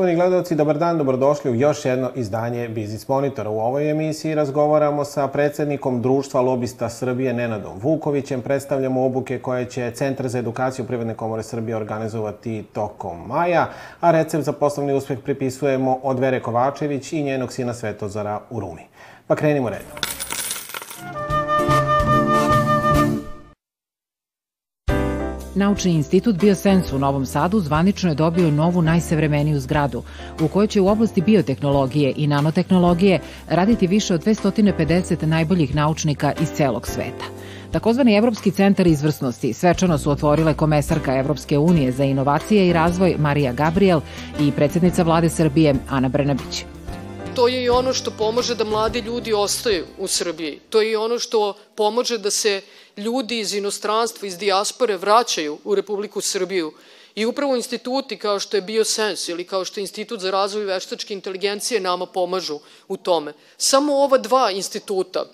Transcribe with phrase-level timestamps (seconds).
[0.00, 3.50] Poštovani gledalci, dobar dan, dobrodošli u još jedno izdanje Biznis Monitora.
[3.50, 8.40] U ovoj emisiji razgovaramo sa predsednikom Društva lobista Srbije Nenadom Vukovićem.
[8.42, 13.68] Predstavljamo obuke koje će Centar za edukaciju Privredne komore Srbije organizovati tokom maja,
[14.00, 18.82] a recept za poslovni uspeh pripisujemo od Vere Kovačević i njenog sina Svetozara u Rumi.
[19.26, 20.09] Pa krenimo redom.
[25.54, 30.02] Naučni institut Biosens u Novom Sadu zvanično je dobio novu najsavremeniju zgradu,
[30.40, 33.18] u kojoj će u oblasti biotehnologije i nanotehnologije
[33.48, 37.24] raditi više od 250 najboljih naučnika iz celog sveta.
[37.70, 43.52] Takozvani Evropski centar izvrsnosti svečano su otvorile komesarka Evropske unije za inovacije i razvoj Marija
[43.52, 44.00] Gabriel
[44.40, 46.64] i predsednica vlade Srbije Ana Brnabić.
[47.40, 50.60] To je i ono što pomaže da mladi ljudi ostaju u Srbiji.
[50.70, 52.60] To je i ono što pomaže da se
[52.96, 56.72] ljudi iz inostranstva, iz dijaspore vraćaju u Republiku Srbiju.
[57.14, 61.14] I upravo instituti kao što je Biosens ili kao što je Institut za razvoj veštačke
[61.14, 63.32] inteligencije nama pomažu u tome.
[63.56, 65.24] Samo ova dva instituta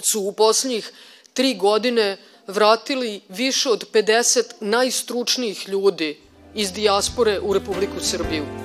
[0.00, 0.92] su u poslednjih
[1.32, 6.18] tri godine vratili više od 50 najstručnijih ljudi
[6.54, 8.61] iz dijaspore u Republiku Srbiju.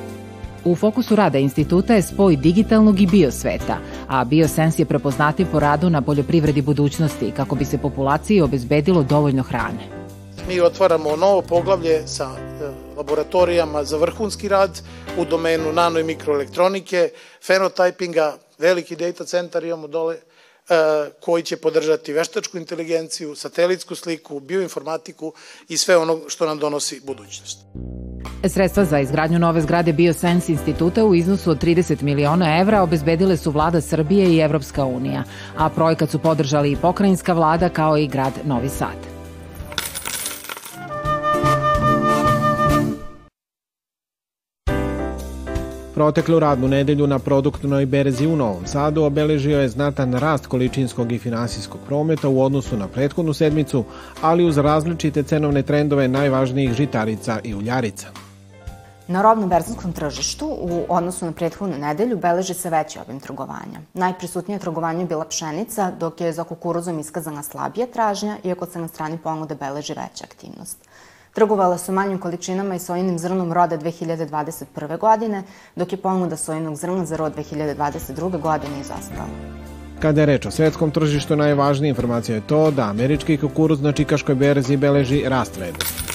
[0.68, 5.90] U fokusu rada instituta je spoj digitalnog i biosveta, a Biosens je prepoznativ po radu
[5.90, 9.88] na poljoprivredi budućnosti kako bi se populaciji obezbedilo dovoljno hrane.
[10.48, 14.82] Mi otvaramo novo poglavlje sa e, laboratorijama za vrhunski rad
[15.18, 17.10] u domenu nano i mikroelektronike,
[17.48, 20.22] fenotypinga, veliki data centar imamo dole, e,
[21.20, 25.34] koji će podržati veštačku inteligenciju, satelitsku sliku, bioinformatiku
[25.68, 27.58] i sve ono što nam donosi budućnost.
[28.44, 33.52] Sredstva za izgradnju nove zgrade Biosens instituta u iznosu od 30 miliona evra obezbedile su
[33.52, 35.24] vlada Srbije i Evropska unija,
[35.58, 39.18] a projekat su podržali i pokrajinska vlada kao i grad Novi Sad.
[45.94, 51.18] Proteklu radnu nedelju na produktnoj berzi u Novom Sadu obeležio je znatan rast količinskog i
[51.18, 53.84] finansijskog prometa u odnosu na prethodnu sedmicu,
[54.22, 58.27] ali uz različite cenovne trendove najvažnijih žitarica i uljarica.
[59.08, 63.80] Na robnom berzanskom tržištu u odnosu na prethodnu nedelju beleži se veći obim trgovanja.
[63.94, 68.88] Najprisutnije trgovanje je bila pšenica, dok je za kukuruzom iskazana slabija tražnja, iako se na
[68.88, 70.78] strani ponude beleži veća aktivnost.
[71.34, 74.98] Trgovala su manjim količinama i sojinim zrnom roda 2021.
[75.00, 75.44] godine,
[75.76, 78.42] dok je ponuda sojinog zrna za rod 2022.
[78.42, 79.28] godine izostala.
[80.00, 84.36] Kada je reč o svetskom tržištu, najvažnija informacija je to da američki kukuruz na Čikaškoj
[84.36, 86.07] berzi beleži rast vrednosti.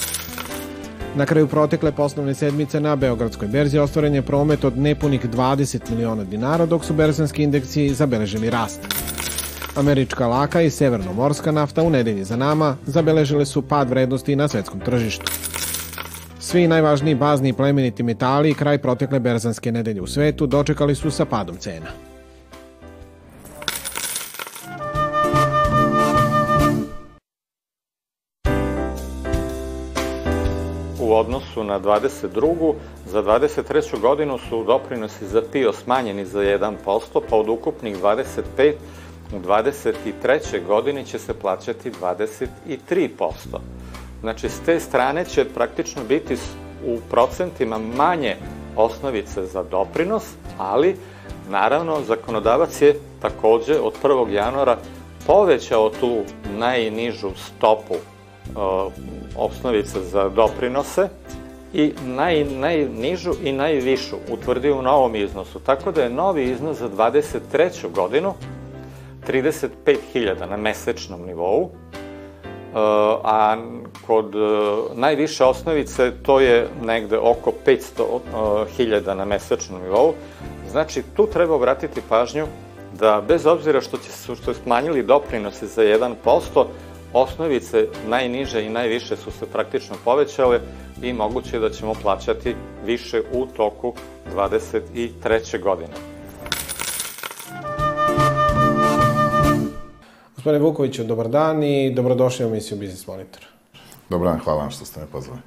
[1.15, 6.23] Na kraju protekle poslovne sedmice na Beogradskoj berzi ostvaren je promet od nepunih 20 miliona
[6.23, 8.81] dinara, dok su berzanski indeksi zabeležili rast.
[9.75, 14.79] Američka laka i severnomorska nafta u nedelji za nama zabeležile su pad vrednosti na svetskom
[14.79, 15.31] tržištu.
[16.39, 21.25] Svi najvažniji bazni i plemeniti metali kraj protekle berzanske nedelje u svetu dočekali su sa
[21.25, 22.12] padom cena.
[31.23, 32.73] Odnosu na 22.
[33.05, 33.99] Za 23.
[33.99, 38.73] godinu su doprinosi za PIO smanjeni za 1%, pa od ukupnih 25
[39.35, 40.65] u 23.
[40.67, 43.27] godini će se plaćati 23%.
[44.21, 46.35] Znači, s te strane će praktično biti
[46.85, 48.35] u procentima manje
[48.75, 50.23] osnovice za doprinos,
[50.57, 50.95] ali
[51.49, 54.29] naravno zakonodavac je takođe od 1.
[54.29, 54.77] januara
[55.27, 56.21] povećao tu
[56.57, 57.95] najnižu stopu
[59.35, 61.09] osnovica za doprinose
[61.73, 65.59] i naj, najnižu i najvišu utvrdio u novom iznosu.
[65.59, 67.91] Tako da je novi iznos za 23.
[67.91, 68.33] godinu
[69.27, 71.69] 35.000 na mesečnom nivou,
[73.23, 73.57] a
[74.07, 74.35] kod
[74.95, 80.13] najviše osnovice to je negde oko 500.000 na mesečnom nivou.
[80.71, 82.45] Znači, tu treba obratiti pažnju
[82.99, 86.65] da bez obzira što, će, što smanjili doprinose za 1%,
[87.13, 90.59] osnovice najniže i najviše su se praktično povećale
[91.01, 92.55] i moguće da ćemo plaćati
[92.85, 93.93] više u toku
[94.35, 95.61] 23.
[95.63, 95.93] godine.
[100.35, 103.45] Gospodine Vukoviću, dobar dan i dobrodošli u emisiju Biznis Monitor.
[104.09, 105.39] Dobar dan, hvala vam što ste me pozvali.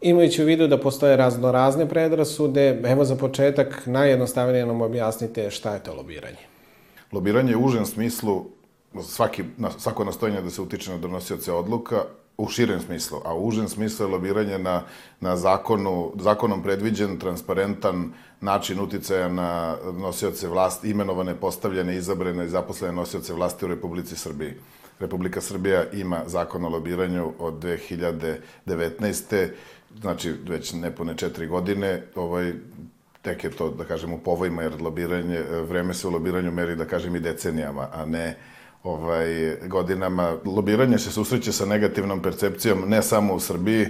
[0.00, 5.74] Imajući u vidu da postoje razno razne predrasude, evo za početak najjednostavnije nam objasnite šta
[5.74, 6.42] je to lobiranje.
[7.12, 8.44] Lobiranje u užem smislu
[9.02, 12.04] svaki, na, svako nastojanje da se utiče na donosioce odluka
[12.36, 14.82] u širem smislu, a u užem smislu je lobiranje na,
[15.20, 22.94] na zakonu, zakonom predviđen, transparentan način uticaja na nosioce vlasti, imenovane, postavljene, izabrane i zaposlene
[22.94, 24.54] nosioce vlasti u Republici Srbiji.
[25.00, 29.48] Republika Srbija ima zakon o lobiranju od 2019.
[30.00, 32.52] Znači, već nepune četiri godine, ovaj,
[33.22, 36.84] tek je to, da kažem, u povojima, jer lobiranje, vreme se u lobiranju meri, da
[36.84, 38.36] kažem, i decenijama, a ne
[38.84, 40.36] ovaj, godinama.
[40.44, 43.86] Lobiranje se susreće sa negativnom percepcijom ne samo u Srbiji,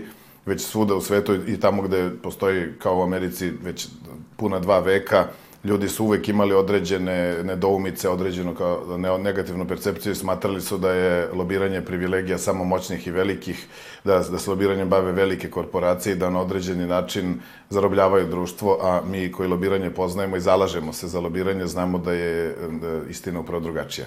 [0.46, 3.88] već svuda u svetu i tamo gde postoji, kao u Americi, već
[4.36, 5.26] puna dva veka,
[5.64, 11.28] ljudi su uvek imali određene nedoumice, određenu kao negativnu percepciju i smatrali su da je
[11.32, 13.66] lobiranje privilegija samo moćnih i velikih,
[14.04, 17.34] da, da se lobiranjem bave velike korporacije i da na određeni način
[17.70, 22.56] zarobljavaju društvo, a mi koji lobiranje poznajemo i zalažemo se za lobiranje, znamo da je
[22.80, 24.06] da istina upravo drugačija.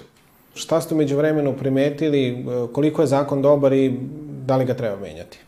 [0.56, 3.94] Šta ste umeđu vremenu primetili, koliko je zakon dobar i
[4.46, 5.45] da li ga treba menjati?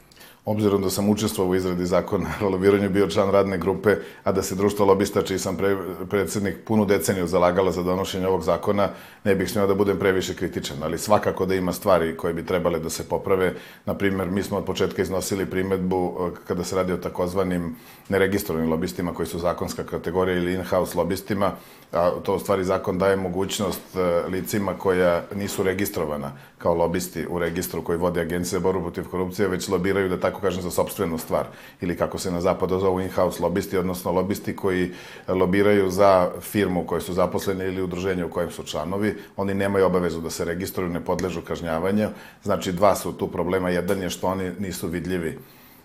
[0.48, 4.42] Obzirom da sam učestvovao u izradi zakona o lobiranju, bio član radne grupe, a da
[4.42, 5.76] se društvo lobista, čiji sam pre,
[6.10, 8.90] predsednik punu deceniju zalagala za donošenje ovog zakona,
[9.24, 12.80] ne bih smio da budem previše kritičan, ali svakako da ima stvari koje bi trebale
[12.80, 13.54] da se poprave.
[13.86, 17.76] Naprimer, mi smo od početka iznosili primetbu e, kada se radi o takozvanim
[18.10, 21.52] neregistrovanim lobistima koji su zakonska kategorija ili in-house lobistima,
[21.92, 27.40] a to u stvari zakon daje mogućnost e, licima koja nisu registrovana kao lobisti u
[27.40, 31.18] registru koji vode agencije za borbu protiv korupcije, već lobiraju, da tako kažem, za sobstvenu
[31.18, 31.45] stvar.
[31.81, 34.92] Ili kako se na zapadu zovu in-house lobisti, odnosno lobisti koji
[35.28, 39.16] lobiraju za firmu u kojoj su zaposleni ili udruženje u kojem su članovi.
[39.38, 42.10] Oni nemaju obavezu da se registruju, ne podležu kažnjavanju.
[42.44, 43.69] Znači, dva su tu problema.
[43.69, 45.38] Jedan je što oni nisu vidljivi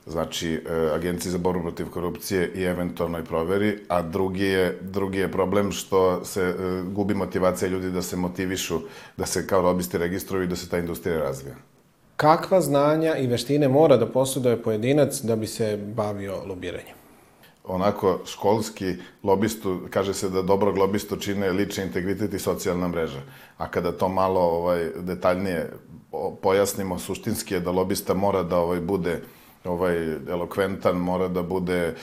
[0.06, 5.32] znači e, Agenciji za borbu protiv korupcije i eventualnoj proveri, a drugi je, drugi je
[5.32, 8.80] problem što se e, gubi motivacija ljudi da se motivišu,
[9.16, 11.54] da se kao lobisti registruju i da se ta industrija razvija.
[12.22, 17.02] Kakva znanja i veštine mora da posuduje pojedinac da bi se bavio lobiranjem?
[17.64, 23.20] onako školski lobistu, kaže se da dobrog lobistu čine lični integritet i socijalna mreža.
[23.58, 25.70] A kada to malo ovaj, detaljnije
[26.42, 29.22] pojasnimo, suštinski je da lobista mora da ovaj, bude
[29.64, 31.94] ovaj elokventan, mora da bude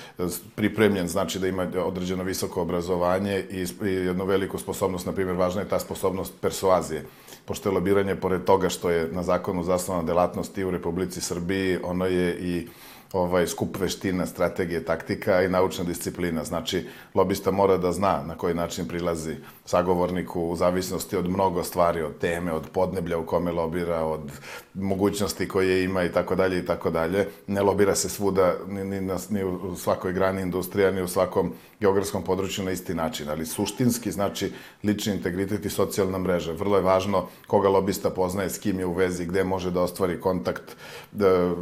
[0.55, 5.61] pripremljen, znači da ima određeno visoko obrazovanje i, i jednu veliku sposobnost, na primjer, važna
[5.61, 7.05] je ta sposobnost persuazije.
[7.45, 11.77] Pošto je lobiranje, pored toga što je na zakonu zasnovana delatnost i u Republici Srbiji,
[11.83, 12.67] ono je i
[13.13, 16.43] ovaj, skup veština, strategije, taktika i naučna disciplina.
[16.43, 19.35] Znači, lobista mora da zna na koji način prilazi
[19.65, 24.31] sagovorniku u zavisnosti od mnogo stvari, od teme, od podneblja u kome lobira, od
[24.73, 27.27] mogućnosti koje ima i tako dalje i tako dalje.
[27.47, 31.53] Ne lobira se svuda, ni, ni, na, ni u svakoj grani industrija, ni u svakom
[31.79, 34.51] geografskom području na isti način, ali suštinski znači
[34.83, 36.51] lični integritet i socijalna mreža.
[36.51, 40.19] Vrlo je važno koga lobista poznaje, s kim je u vezi, gde može da ostvari
[40.21, 40.75] kontakt.
[41.11, 41.53] Da,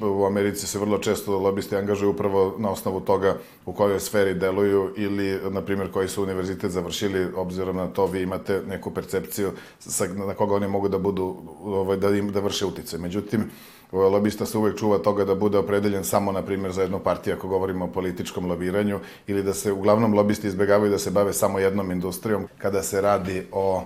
[0.00, 3.36] u Americi se vrlo često lobisti angažuju upravo na osnovu toga
[3.66, 8.22] u kojoj sferi deluju ili, na primjer, koji su univerzitet završili, obzirom na to vi
[8.22, 12.66] imate neku percepciju sa, na koga oni mogu da budu, ovaj, da, im, da vrše
[12.66, 12.98] utice.
[12.98, 13.50] Međutim,
[13.92, 17.48] lobista se uvek čuva toga da bude opredeljen samo, na primjer, za jednu partiju, ako
[17.48, 21.90] govorimo o političkom lobiranju, ili da se uglavnom lobisti izbegavaju da se bave samo jednom
[21.90, 23.84] industrijom kada se radi o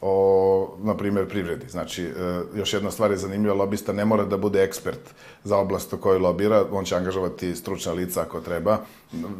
[0.00, 1.68] o, na primjer, privredi.
[1.68, 2.12] Znači, e,
[2.54, 5.00] još jedna stvar je zanimljiva, lobista ne mora da bude ekspert
[5.44, 8.78] za oblast u kojoj lobira, on će angažovati stručna lica ako treba.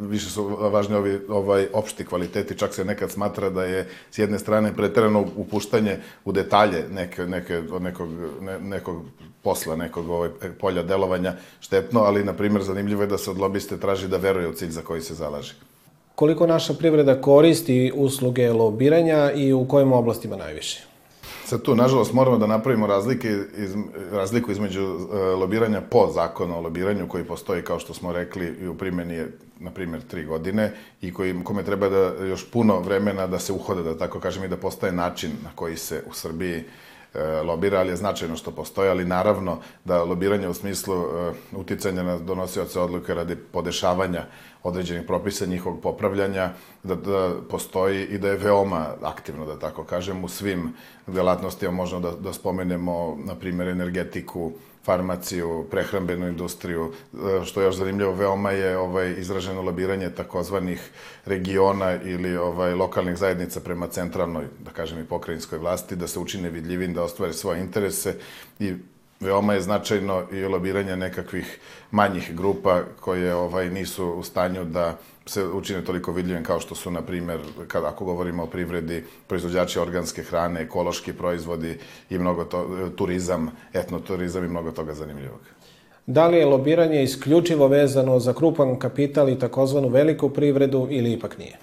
[0.01, 4.39] Više su važni ovi ovaj, opšti kvaliteti, čak se nekad smatra da je s jedne
[4.39, 8.09] strane preterano upuštanje u detalje neke, neke, nekog,
[8.41, 9.03] ne, nekog
[9.47, 13.79] posla, nekog ovaj, polja delovanja štetno, ali, na primjer, zanimljivo je da se od lobiste
[13.79, 15.55] traži da veruje u cilj za koji se zalaže
[16.17, 20.85] koliko naša privreda koristi usluge lobiranja i u kojim oblastima najviše?
[21.45, 23.75] Sad tu, nažalost, moramo da napravimo razlike, iz,
[24.13, 28.69] razliku između e, lobiranja po zakonu o lobiranju koji postoji, kao što smo rekli, i
[28.69, 29.29] u primjeni je,
[29.61, 30.73] na primjer, tri godine
[31.03, 34.49] i koji, kome treba da još puno vremena da se uhoda, da tako kažem, i
[34.49, 36.65] da postaje način na koji se u Srbiji
[37.45, 42.19] lobira, ali je značajno što postoje, ali naravno da lobiranje u smislu e, uticanja na
[42.19, 44.25] donosioce odluke radi podešavanja
[44.63, 46.51] određenih propisa, njihovog popravljanja,
[46.83, 50.73] da, da postoji i da je veoma aktivno, da tako kažem, u svim
[51.07, 51.73] delatnostima.
[51.73, 54.53] Možemo da, da spomenemo, na primjer, energetiku,
[54.87, 56.93] farmaciju, prehrambenu industriju.
[57.15, 60.91] E, što je još zanimljivo, veoma je ovaj, izraženo lobiranje takozvanih
[61.25, 66.51] regiona ili ovaj, lokalnih zajednica prema centralnoj, da kažem, i pokrajinskoj vlasti, da se učine
[66.51, 68.15] vidljivim, da ostvare svoje interese
[68.59, 68.75] i
[69.21, 71.59] veoma je značajno i lobiranje nekakvih
[71.91, 76.91] manjih grupa koje ovaj nisu u stanju da se učine toliko vidljivim kao što su,
[76.91, 81.79] na primer, kada ako govorimo o privredi, proizvođači organske hrane, ekološki proizvodi
[82.11, 85.41] i mnogo to, turizam, etnoturizam i mnogo toga zanimljivog.
[86.07, 91.39] Da li je lobiranje isključivo vezano za krupan kapital i takozvanu veliku privredu ili ipak
[91.39, 91.59] nije?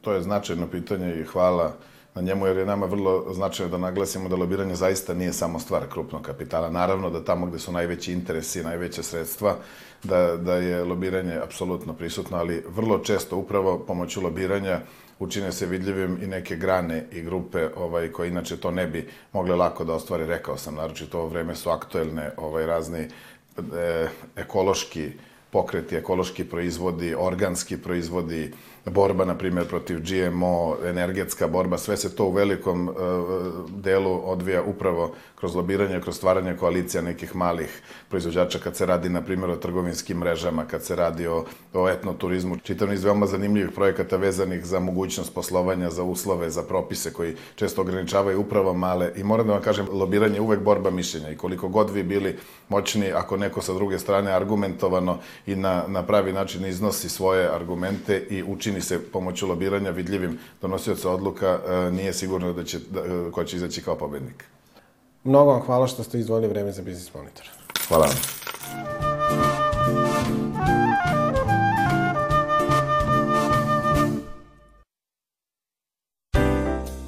[0.00, 1.74] To je značajno pitanje i hvala
[2.14, 5.88] na njemu, jer je nama vrlo značajno da naglasimo da lobiranje zaista nije samo stvar
[5.88, 6.70] krupnog kapitala.
[6.70, 9.56] Naravno da tamo gde su najveći interesi, najveće sredstva,
[10.02, 14.80] da, da je lobiranje apsolutno prisutno, ali vrlo često upravo pomoću lobiranja
[15.18, 19.56] učine se vidljivim i neke grane i grupe ovaj, koje inače to ne bi mogle
[19.56, 23.08] lako da ostvari, rekao sam, naročito ovo vreme su aktuelne ovaj, razni e,
[24.36, 25.10] ekološki
[25.50, 28.52] pokreti, ekološki proizvodi, organski proizvodi,
[28.90, 32.94] borba, na primjer, protiv GMO, energetska borba, sve se to u velikom uh,
[33.70, 39.22] delu odvija upravo kroz lobiranje, kroz stvaranje koalicija nekih malih proizvođača, kad se radi, na
[39.22, 42.56] primjer, o trgovinskim mrežama, kad se radi o, o etnoturizmu.
[42.56, 47.80] Čitam niz veoma zanimljivih projekata vezanih za mogućnost poslovanja, za uslove, za propise koji često
[47.80, 49.12] ograničavaju upravo male.
[49.16, 52.38] I moram da vam kažem, lobiranje je uvek borba mišljenja i koliko god vi bili
[52.68, 58.26] moćni, ako neko sa druge strane argumentovano i na, na pravi način iznosi svoje argumente
[58.30, 63.00] i učini čini se pomoću lobiranja vidljivim donosioca odluka, e, nije sigurno da će, da,
[63.00, 64.44] e, ko će izaći kao pobednik.
[65.24, 67.50] Mnogo vam hvala što ste izdvojili vreme za Biznis Monitor.
[67.88, 68.41] Hvala vam.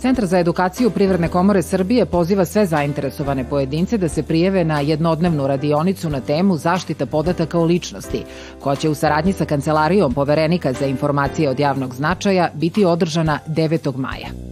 [0.05, 5.47] Centar za edukaciju Privredne komore Srbije poziva sve zainteresovane pojedince da se prijeve na jednodnevnu
[5.47, 8.23] radionicu na temu zaštita podataka o ličnosti,
[8.61, 13.97] koja će u saradnji sa Kancelarijom poverenika za informacije od javnog značaja biti održana 9.
[13.97, 14.44] maja.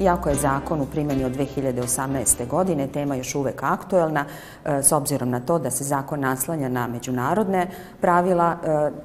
[0.00, 2.46] Iako je zakon u primjeni od 2018.
[2.46, 4.24] godine, tema još uvek aktuelna,
[4.64, 8.56] e, s obzirom na to da se zakon naslanja na međunarodne pravila,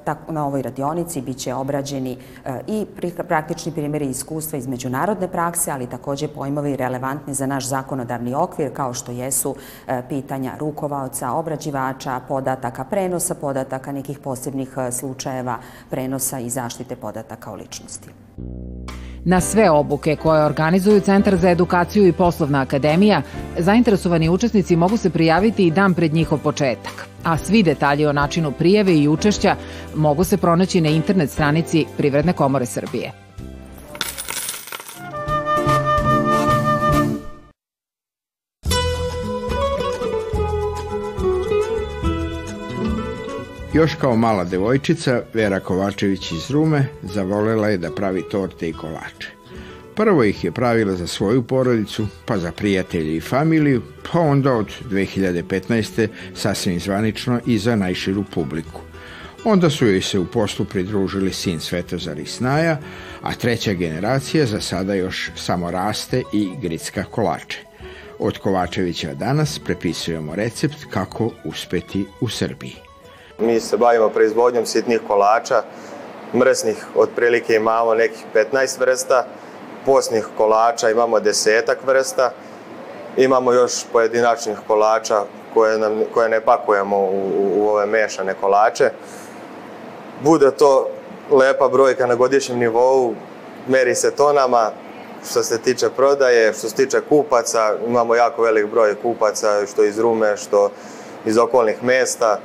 [0.06, 2.86] e, na ovoj radionici biće obrađeni e, i
[3.28, 8.94] praktični primjeri iskustva iz međunarodne prakse, ali takođe pojmovi relevantni za naš zakonodavni okvir, kao
[8.94, 9.54] što jesu
[10.08, 15.58] pitanja rukovaoca, obrađivača, podataka, prenosa podataka, nekih posebnih slučajeva
[15.90, 18.08] prenosa i zaštite podataka o ličnosti.
[19.24, 23.22] Na sve obuke koje organizuju Centar za edukaciju i poslovna akademija,
[23.58, 27.08] zainteresovani učesnici mogu se prijaviti i dan pred njihov početak.
[27.24, 29.56] A svi detalji o načinu prijeve i učešća
[29.94, 33.23] mogu se pronaći na internet stranici Privredne komore Srbije.
[43.74, 49.28] Još kao mala devojčica, Vera Kovačević iz Rume zavolela je da pravi torte i kolače.
[49.94, 54.70] Prvo ih je pravila za svoju porodicu, pa za prijatelje i familiju, pa onda od
[54.90, 56.08] 2015.
[56.34, 58.80] sasvim zvanično i za najširu publiku.
[59.44, 62.78] Onda su joj se u poslu pridružili sin Svetozar i Snaja,
[63.22, 67.58] a treća generacija za sada još samo raste i gricka kolače.
[68.18, 72.93] Od Kovačevića danas prepisujemo recept kako uspeti u Srbiji.
[73.44, 75.62] Mi se bavimo proizvodnjom sitnih kolača,
[76.34, 79.26] mrsnih otprilike imamo nekih 15 vrsta,
[79.86, 82.30] posnih kolača imamo desetak vrsta,
[83.16, 85.22] imamo još pojedinačnih kolača
[85.54, 88.90] koje, nam, koje ne pakujemo u, u, ove mešane kolače.
[90.22, 90.88] Bude to
[91.30, 93.14] lepa brojka na godišnjem nivou,
[93.68, 94.70] meri se tonama,
[95.30, 99.98] što se tiče prodaje, što se tiče kupaca, imamo jako velik broj kupaca, što iz
[99.98, 100.70] Rume, što
[101.26, 102.38] iz okolnih mesta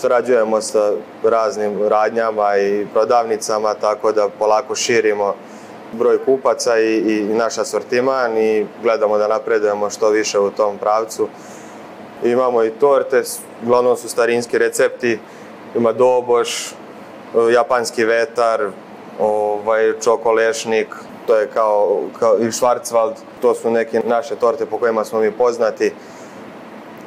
[0.00, 0.92] sarađujemo sa
[1.24, 5.34] raznim radnjama i prodavnicama, tako da polako širimo
[5.92, 11.28] broj kupaca i, i naš asortiman i gledamo da napredujemo što više u tom pravcu.
[12.24, 13.22] Imamo i torte,
[13.62, 15.18] uglavnom su starinski recepti,
[15.76, 16.74] ima doboš,
[17.52, 18.70] japanski vetar,
[19.20, 20.88] ovaj, čokolešnik,
[21.26, 25.30] to je kao, kao i švarcvald, to su neke naše torte po kojima smo mi
[25.30, 25.92] poznati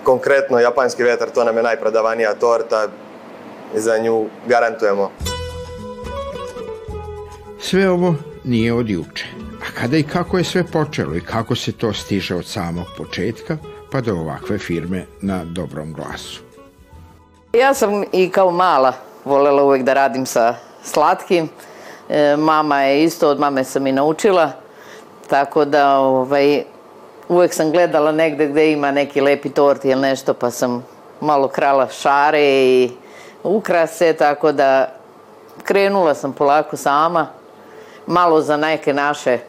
[0.10, 2.88] konkretno japanski vetar, to nam je najprodavanija torta
[3.76, 5.12] i za nju garantujemo.
[7.60, 9.26] Sve ovo nije od juče.
[9.62, 13.58] A kada i kako je sve počelo i kako se to stiže od samog početka,
[13.92, 16.42] pa do ovakve firme na dobrom glasu.
[17.54, 18.94] Ja sam i kao mala
[19.26, 21.50] volela uvek da radim sa slatkim.
[22.10, 24.52] E, mama je isto, od mame sam i naučila.
[25.28, 26.64] Tako da ovaj,
[27.30, 30.86] uvek sam gledala negde gde ima neki lepi tort ili nešto, pa sam
[31.22, 32.92] malo krala šare i
[33.44, 34.90] ukrase, tako da
[35.64, 37.28] krenula sam polako sama,
[38.08, 39.40] malo za neke naše,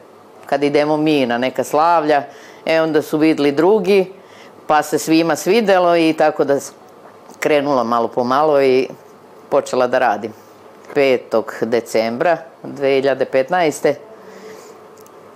[0.46, 2.22] kad idemo mi na neka slavlja,
[2.66, 4.12] e onda su videli drugi,
[4.66, 6.58] pa se svima svidelo i tako da
[7.38, 8.88] krenula malo po malo i
[9.48, 10.32] počela da radim.
[10.94, 11.64] 5.
[11.64, 13.94] decembra 2015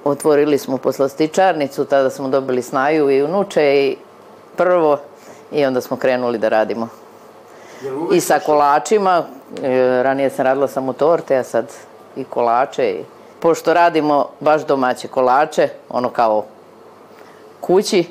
[0.04, 3.96] otvorili smo poslastičarnicu, tada smo dobili snaju i unuče i
[4.56, 4.98] prvo
[5.52, 6.88] i onda smo krenuli da radimo.
[8.12, 9.22] I sa kolačima,
[9.62, 11.72] e, ranije sam radila samo torte, a sad
[12.16, 13.04] i kolače.
[13.40, 16.44] pošto radimo baš domaće kolače, ono kao
[17.60, 18.04] kući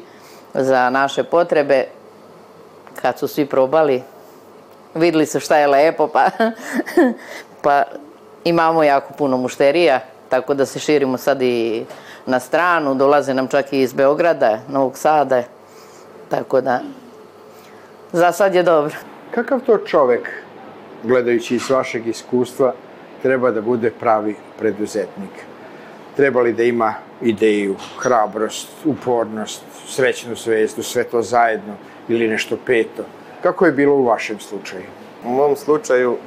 [0.54, 1.88] za naše potrebe,
[3.02, 4.04] kad su svi probali,
[4.96, 6.30] videli su šta je lepo, pa,
[7.64, 7.84] pa
[8.44, 10.00] imamo jako puno mušterija,
[10.34, 11.86] tako da se širimo sad i
[12.26, 15.44] na stranu, dolaze nam čak i iz Beograda, Novog Sada,
[16.30, 16.80] tako da
[18.12, 18.96] za sad je dobro.
[19.32, 20.30] Kakav to čovek,
[21.04, 22.74] gledajući iz vašeg iskustva,
[23.22, 25.46] treba da bude pravi preduzetnik?
[26.16, 31.76] Treba li da ima ideju, hrabrost, upornost, srećnu zvezdu, sve to zajedno
[32.08, 33.04] ili nešto peto?
[33.44, 34.90] Kako je bilo u vašem slučaju?
[35.26, 36.18] U mom slučaju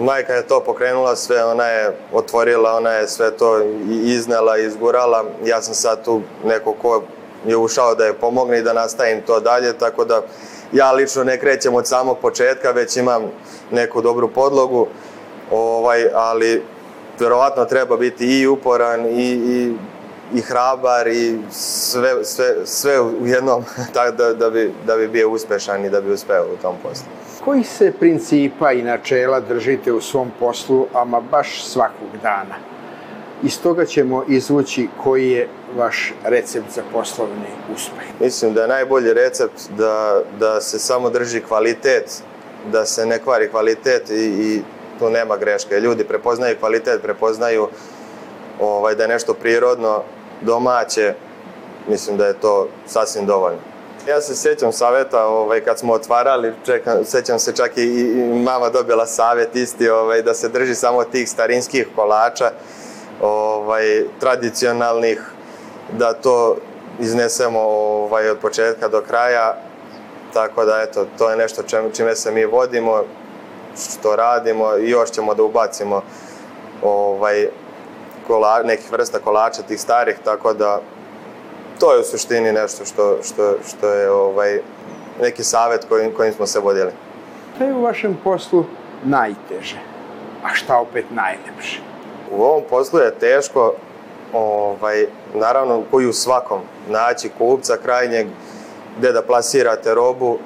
[0.00, 5.24] majka je to pokrenula sve, ona je otvorila, ona je sve to iznela, izgurala.
[5.44, 7.02] Ja sam sad tu neko ko
[7.46, 10.22] je ušao da je pomogne i da nastavim to dalje, tako da
[10.72, 13.22] ja lično ne krećem od samog početka, već imam
[13.70, 14.86] neku dobru podlogu,
[15.50, 16.62] ovaj, ali
[17.18, 19.74] verovatno treba biti i uporan i, i,
[20.34, 25.30] i hrabar i sve, sve, sve u jednom tako da, da, bi, da bi bio
[25.30, 27.06] uspešan i da bi uspeo u tom poslu.
[27.44, 32.54] Koji se principa i načela držite u svom poslu, ama baš svakog dana?
[33.42, 38.04] Iz toga ćemo izvući koji je vaš recept za poslovni uspeh.
[38.20, 42.22] Mislim da je najbolji recept da, da se samo drži kvalitet,
[42.72, 44.62] da se ne kvari kvalitet i, i
[44.98, 45.80] tu nema greške.
[45.80, 47.68] Ljudi prepoznaju kvalitet, prepoznaju
[48.60, 50.02] ovaj, da je nešto prirodno,
[50.40, 51.14] domaće,
[51.88, 53.73] mislim da je to sasvim dovoljno.
[54.08, 58.68] Ja se sjećam saveta ovaj, kad smo otvarali, čekam, sjećam se čak i, i mama
[58.68, 62.50] dobila savet isti ovaj, da se drži samo tih starinskih kolača,
[63.22, 65.20] ovaj, tradicionalnih,
[65.92, 66.56] da to
[67.00, 69.56] iznesemo ovaj, od početka do kraja,
[70.32, 73.04] tako da eto, to je nešto čem, čime se mi vodimo,
[73.76, 76.02] što radimo i još ćemo da ubacimo
[76.82, 77.48] ovaj,
[78.26, 80.80] kola, nekih vrsta kolača tih starih, tako da
[81.78, 84.60] to je u suštini nešto što, što, što je ovaj,
[85.20, 86.92] neki savet kojim, kojim smo se vodili.
[87.56, 88.64] Šta je u vašem poslu
[89.04, 89.78] najteže,
[90.44, 91.80] a šta opet najlepše?
[92.30, 93.74] U ovom poslu je teško,
[94.32, 98.26] ovaj, naravno koji u svakom, naći kupca krajnjeg
[98.98, 100.38] gde da plasirate robu,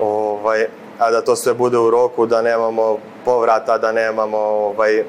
[0.00, 0.66] ovaj,
[0.98, 5.04] a da to sve bude u roku, da nemamo povrata, da nemamo ovaj,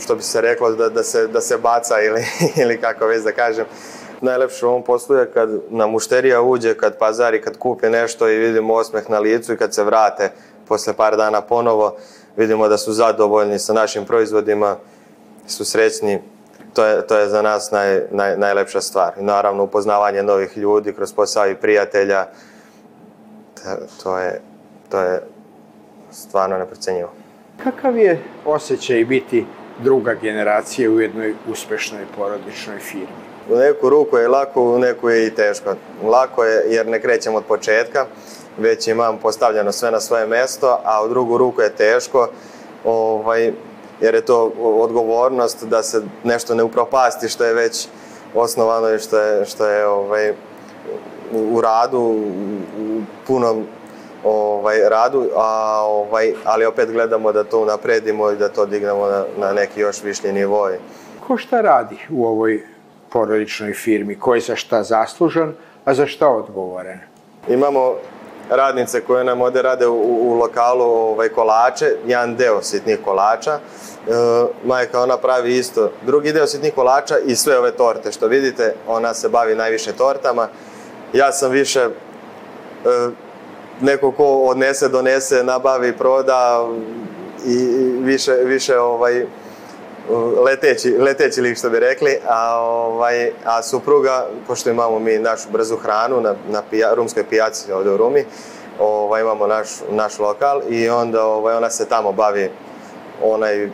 [0.00, 2.26] što bi se reklo da, da, se, da se baca ili,
[2.62, 3.64] ili kako već da kažem.
[4.20, 8.36] Najlepše u ovom poslu je kad nam mušterija uđe, kad pazari, kad kupe nešto i
[8.36, 10.30] vidimo osmeh na licu i kad se vrate
[10.68, 11.96] posle par dana ponovo,
[12.36, 14.76] vidimo da su zadovoljni sa našim proizvodima,
[15.46, 16.22] su srećni.
[16.74, 19.12] To je, to je za nas naj, naj, najlepša stvar.
[19.20, 22.26] I naravno upoznavanje novih ljudi kroz posao i prijatelja,
[24.02, 24.40] to je,
[24.90, 25.22] to je
[26.10, 27.12] stvarno neprocenjivo.
[27.64, 29.46] Kakav je osjećaj biti
[29.82, 33.33] druga generacija u jednoj uspešnoj porodičnoj firmi?
[33.50, 35.74] U neku ruku je lako, u neku je i teško.
[36.04, 38.06] Lako je jer ne krećem od početka,
[38.58, 42.28] već imam postavljeno sve na svoje mesto, a u drugu ruku je teško,
[42.84, 43.52] ovaj,
[44.00, 47.88] jer je to odgovornost da se nešto ne upropasti što je već
[48.34, 50.32] osnovano i što je, što je ovaj,
[51.32, 53.66] u radu, u punom
[54.24, 59.24] ovaj, radu, a, ovaj, ali opet gledamo da to napredimo i da to dignemo na,
[59.38, 60.68] na neki još višlji nivo.
[61.26, 62.73] Ko šta radi u ovoj
[63.14, 64.18] porodičnoj firmi?
[64.18, 66.98] Ko je za šta zaslužan, a za šta odgovoren?
[67.48, 67.94] Imamo
[68.50, 73.52] radnice koje nam ovde rade u, u lokalu ovaj, kolače, jedan deo sitnih kolača.
[73.52, 73.60] E,
[74.64, 79.14] majka ona pravi isto drugi deo sitnih kolača i sve ove torte što vidite, ona
[79.14, 80.48] se bavi najviše tortama.
[81.12, 81.90] Ja sam više e,
[83.80, 86.68] neko ko odnese, donese, nabavi, proda
[87.46, 87.56] i
[88.02, 89.26] više, više ovaj,
[90.44, 95.76] leteći, leteći lik što bi rekli, a, ovaj, a supruga, pošto imamo mi našu brzu
[95.76, 98.24] hranu na, na pija, rumskoj pijaci ovde u Rumi,
[98.78, 102.50] ovaj, imamo naš, naš lokal i onda ovaj, ona se tamo bavi
[103.22, 103.68] onaj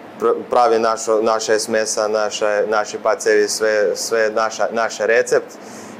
[0.50, 5.48] pravi našo, naše smesa, naše, naši pacevi, sve, sve naša, naše recept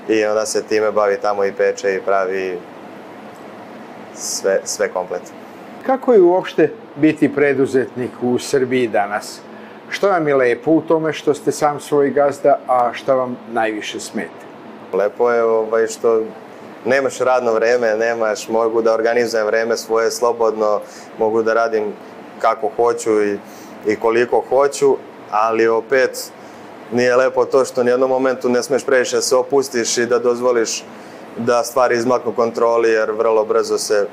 [0.09, 2.59] i onda se time bavi tamo i peče i pravi
[4.15, 5.23] sve, sve komplet.
[5.87, 9.41] Kako je uopšte biti preduzetnik u Srbiji danas?
[9.91, 14.01] Šta vam je lepo u tome što ste sam svoj gazda, a šta vam najviše
[14.01, 14.47] smeta?
[14.93, 16.23] Lepo je ovaj, što
[16.85, 20.81] nemaš radno vreme, nemaš, mogu da organizujem vreme svoje slobodno,
[21.19, 21.93] mogu da radim
[22.39, 23.39] kako hoću i,
[23.87, 24.97] i koliko hoću,
[25.31, 26.31] ali opet
[26.93, 30.19] nije lepo to što ni jednom momentu ne smeš previše da se opustiš i da
[30.19, 30.85] dozvoliš
[31.37, 34.07] da stvari izmaknu kontroli jer vrlo brzo se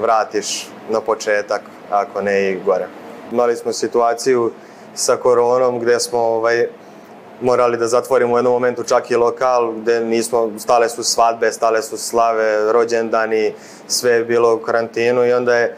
[0.00, 2.86] vratiš na početak, ako ne i gore.
[3.32, 4.50] Imali smo situaciju
[4.94, 6.66] sa koronom gde smo ovaj,
[7.40, 11.82] morali da zatvorimo u jednom momentu čak i lokal gde nismo, stale su svadbe, stale
[11.82, 13.54] su slave, rođendani,
[13.88, 15.76] sve je bilo u karantinu i onda je e,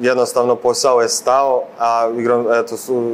[0.00, 3.12] jednostavno posao je stao, a igrom, eto, su,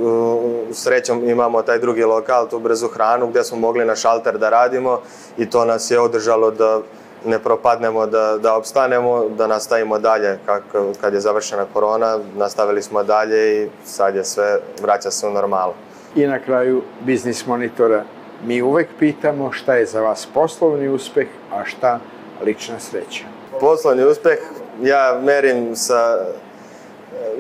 [0.73, 5.01] srećom imamo taj drugi lokal, tu brzu hranu, gde smo mogli na šalter da radimo
[5.39, 6.81] i to nas je održalo da
[7.25, 10.39] ne propadnemo, da, da opstanemo, da nastavimo dalje.
[10.47, 10.63] Kak,
[11.01, 15.73] kad je završena korona, nastavili smo dalje i sad je sve, vraća se u normalu.
[16.17, 18.05] I na kraju biznis monitora
[18.45, 21.99] mi uvek pitamo šta je za vas poslovni uspeh, a šta
[22.45, 23.25] lična sreća.
[23.61, 24.39] Poslovni uspeh
[24.83, 26.27] ja merim sa,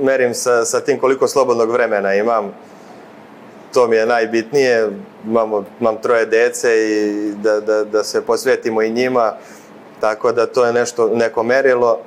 [0.02, 2.52] merim sa, sa tim koliko slobodnog vremena imam.
[3.74, 4.90] To mi je najbitnije.
[5.26, 9.32] Imamo, imam troje dece i da, da, da se posvetimo i njima.
[10.00, 11.98] Tako da to je nešto, neko merilo.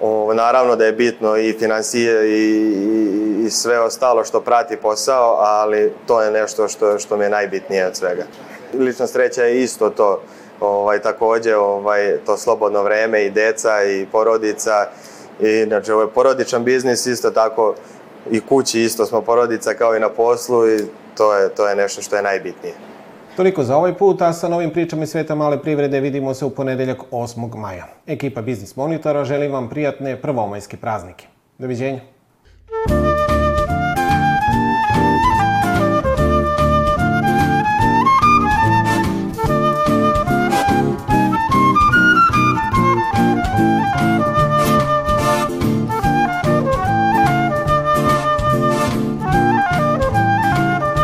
[0.00, 5.36] O, naravno da je bitno i financije i, i, i sve ostalo što prati posao,
[5.38, 8.24] ali to je nešto što, što mi je najbitnije od svega.
[8.78, 10.20] Lična sreća je isto to.
[10.60, 14.86] Ovaj, takođe ovaj, to slobodno vreme i deca i porodica.
[15.40, 17.74] I, znači, ovo je porodičan biznis isto tako
[18.30, 20.78] i kući isto smo porodica kao i na poslu i
[21.16, 22.74] to je, to je nešto što je najbitnije.
[23.36, 26.50] Toliko za ovaj put, a sa novim pričama iz sveta male privrede vidimo se u
[26.50, 27.56] ponedeljak 8.
[27.56, 27.86] maja.
[28.06, 31.26] Ekipa Biznis Monitora želi vam prijatne prvomajske praznike.
[31.58, 32.00] Doviđenja.